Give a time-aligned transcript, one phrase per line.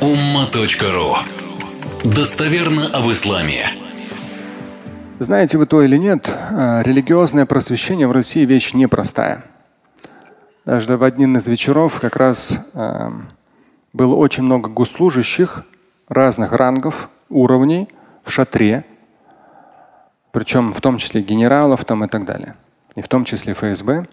[0.00, 1.16] umma.ru
[2.04, 3.64] Достоверно об исламе.
[5.18, 9.42] Знаете вы то или нет, а, религиозное просвещение в России вещь непростая.
[10.66, 13.10] Даже в один из вечеров как раз э,
[13.94, 15.64] было очень много госслужащих
[16.08, 17.88] разных рангов, уровней
[18.22, 18.84] в шатре,
[20.32, 22.54] причем в том числе генералов там и так далее,
[22.96, 24.04] и в том числе ФСБ.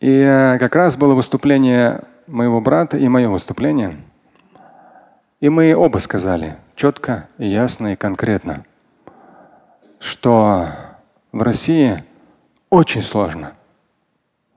[0.00, 3.94] И э, как раз было выступление моего брата и мое выступление.
[5.40, 8.64] И мы оба сказали четко ясно и конкретно,
[9.98, 10.66] что
[11.32, 12.02] в России
[12.70, 13.52] очень сложно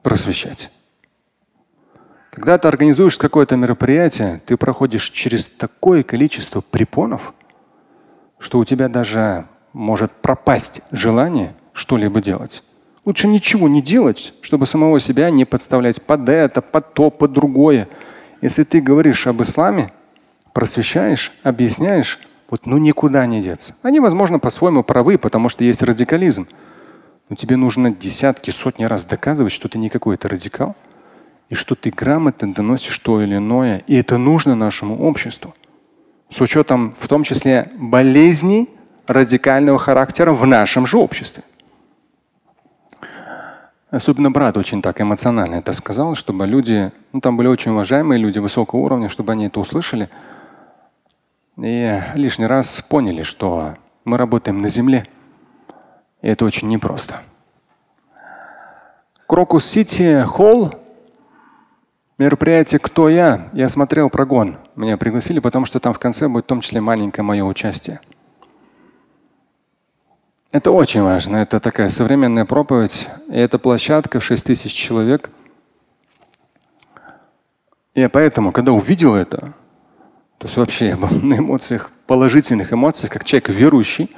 [0.04, 0.72] просвещать.
[2.32, 7.34] Когда ты организуешь какое-то мероприятие, ты проходишь через такое количество препонов,
[8.38, 12.64] что у тебя даже может пропасть желание что-либо делать.
[13.06, 17.88] Лучше ничего не делать, чтобы самого себя не подставлять под это, под то, под другое.
[18.42, 19.92] Если ты говоришь об исламе,
[20.58, 22.18] просвещаешь, объясняешь,
[22.50, 23.76] вот ну никуда не деться.
[23.84, 26.48] Они, возможно, по-своему правы, потому что есть радикализм.
[27.30, 30.76] Но тебе нужно десятки, сотни раз доказывать, что ты не какой-то радикал,
[31.50, 33.84] и что ты грамотно доносишь то или иное.
[33.86, 35.54] И это нужно нашему обществу.
[36.32, 38.68] С учетом в том числе болезней
[39.06, 41.44] радикального характера в нашем же обществе.
[43.92, 48.40] Особенно брат очень так эмоционально это сказал, чтобы люди, ну там были очень уважаемые люди
[48.40, 50.10] высокого уровня, чтобы они это услышали
[51.58, 55.06] и лишний раз поняли, что мы работаем на земле.
[56.22, 57.22] И это очень непросто.
[59.28, 60.74] Крокус Сити Холл.
[62.18, 64.58] Мероприятие «Кто я?» Я смотрел прогон.
[64.76, 68.00] Меня пригласили, потому что там в конце будет в том числе маленькое мое участие.
[70.52, 71.38] Это очень важно.
[71.38, 73.08] Это такая современная проповедь.
[73.28, 75.30] И это площадка в 6 тысяч человек.
[77.94, 79.54] И поэтому, когда увидел это,
[80.38, 84.16] то есть вообще я был на эмоциях, положительных эмоциях, как человек верующий.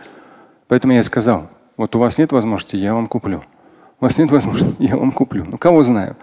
[0.68, 3.44] Поэтому я сказал, вот у вас нет возможности, я вам куплю.
[4.00, 5.46] У вас нет возможности, я вам куплю.
[5.46, 6.16] Ну, кого знаю.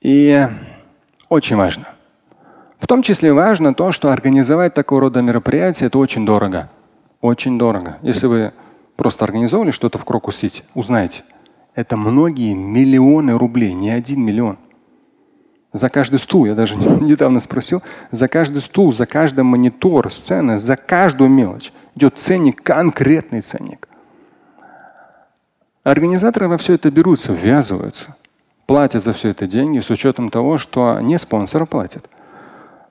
[0.00, 0.46] И
[1.28, 1.88] очень важно.
[2.78, 6.68] В том числе важно то, что организовать такого рода мероприятие– это очень дорого.
[7.20, 7.98] Очень дорого.
[8.02, 8.52] Если вы
[8.96, 11.22] просто организовали что-то в Крокус-Сити, узнайте,
[11.76, 14.58] это многие миллионы рублей, не один миллион.
[15.72, 20.76] За каждый стул, я даже недавно спросил, за каждый стул, за каждый монитор, сцена, за
[20.76, 23.88] каждую мелочь идет ценник, конкретный ценник.
[25.82, 28.14] Организаторы во все это берутся, ввязываются,
[28.66, 32.08] платят за все это деньги с учетом того, что не спонсоры платят.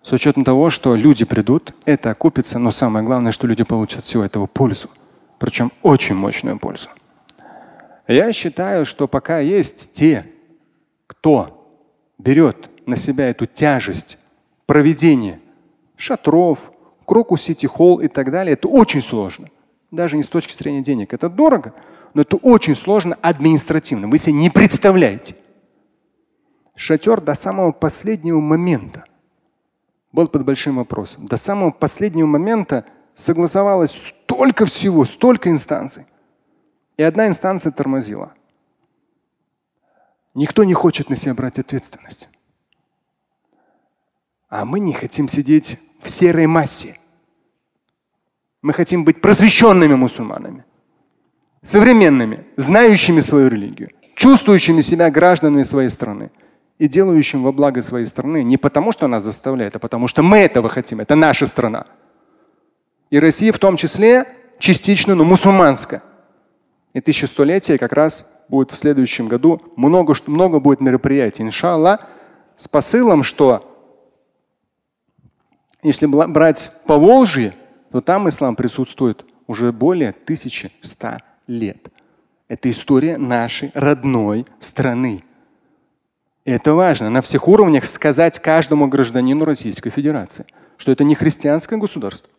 [0.04, 4.06] С учетом того, что люди придут, это окупится, но самое главное, что люди получат от
[4.06, 4.90] всего этого пользу.
[5.38, 6.90] Причем очень мощную пользу.
[8.08, 10.26] Я считаю, что пока есть те,
[11.08, 11.61] кто
[12.24, 14.18] берет на себя эту тяжесть
[14.66, 15.40] проведения
[15.98, 16.72] шатров,
[17.06, 19.50] Кроку Сити Холл и так далее, это очень сложно.
[19.92, 21.14] Даже не с точки зрения денег.
[21.14, 21.74] Это дорого,
[22.14, 24.08] но это очень сложно административно.
[24.08, 25.36] Вы себе не представляете.
[26.76, 29.04] Шатер до самого последнего момента
[30.14, 31.28] был под большим вопросом.
[31.28, 36.06] До самого последнего момента согласовалось столько всего, столько инстанций.
[36.98, 38.34] И одна инстанция тормозила.
[40.34, 42.30] Никто не хочет на себя брать ответственность.
[44.50, 46.98] А мы не хотим сидеть в серой массе.
[48.62, 50.66] Мы хотим быть просвещенными мусульманами,
[51.64, 56.32] современными, знающими свою религию, чувствующими себя гражданами своей страны
[56.78, 60.40] и делающим во благо своей страны не потому, что нас заставляет, а потому что мы
[60.40, 61.00] этого хотим.
[61.00, 61.88] Это наша страна.
[63.10, 64.28] И Россия в том числе
[64.60, 66.02] частично, но мусульманская.
[66.94, 69.62] И тысячелетие как раз будет в следующем году.
[69.76, 72.06] Много, много будет мероприятий, иншаллах,
[72.56, 73.68] с посылом, что
[75.82, 77.54] если брать по Волжье,
[77.92, 81.18] то там ислам присутствует уже более 1100
[81.48, 81.90] лет.
[82.48, 85.24] Это история нашей родной страны.
[86.44, 90.46] И это важно на всех уровнях сказать каждому гражданину Российской Федерации,
[90.78, 92.30] что это не христианское государство.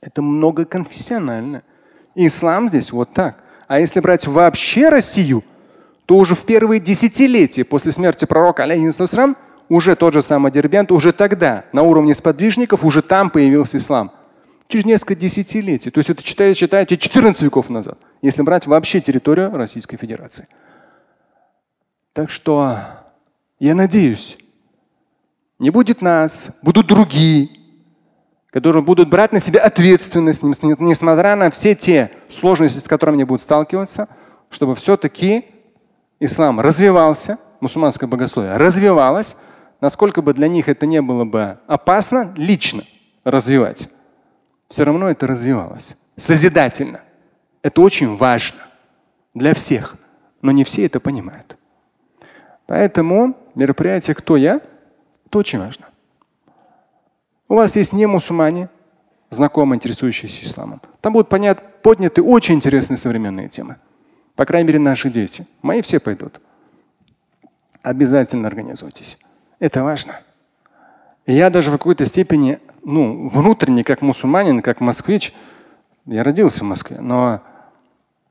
[0.00, 1.62] Это многоконфессионально.
[2.14, 3.42] И ислам здесь вот так.
[3.70, 5.44] А если брать вообще Россию,
[6.04, 9.36] то уже в первые десятилетия после смерти пророка, алейхиссалам,
[9.68, 14.10] уже тот же самый Дербент, уже тогда на уровне сподвижников уже там появился ислам.
[14.66, 15.90] Через несколько десятилетий.
[15.90, 20.48] То есть это читаете, читаете 14 веков назад, если брать вообще территорию Российской Федерации.
[22.12, 22.76] Так что
[23.60, 24.36] я надеюсь,
[25.60, 27.50] не будет нас, будут другие,
[28.50, 33.42] которые будут брать на себя ответственность, несмотря на все те сложности, с которыми они будут
[33.42, 34.08] сталкиваться,
[34.48, 35.44] чтобы все-таки
[36.18, 39.36] ислам развивался, мусульманское богословие развивалось,
[39.80, 42.84] насколько бы для них это не было бы опасно лично
[43.24, 43.88] развивать,
[44.68, 45.96] все равно это развивалось.
[46.16, 47.00] Созидательно.
[47.62, 48.60] Это очень важно
[49.34, 49.96] для всех,
[50.42, 51.56] но не все это понимают.
[52.66, 54.60] Поэтому мероприятие «Кто я?»–
[55.26, 55.86] это очень важно.
[57.48, 58.68] У вас есть не мусульмане,
[59.28, 60.80] знакомые, интересующиеся исламом.
[61.00, 63.76] Там будут понят, подняты очень интересные современные темы.
[64.36, 65.46] По крайней мере, наши дети.
[65.62, 66.40] Мои все пойдут.
[67.82, 69.18] Обязательно организуйтесь.
[69.58, 70.20] Это важно.
[71.26, 75.32] Я даже в какой-то степени, ну, внутренне, как мусульманин, как москвич,
[76.06, 77.42] я родился в Москве, но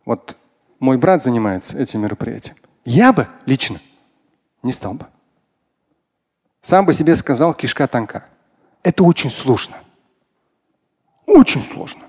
[0.06, 0.36] вот
[0.80, 2.56] мой брат занимается этим мероприятием.
[2.84, 3.80] Я бы лично
[4.64, 5.06] не стал бы.
[6.62, 8.26] Сам бы себе сказал, кишка тонка.
[8.84, 9.78] Это очень сложно.
[11.26, 12.09] Очень сложно.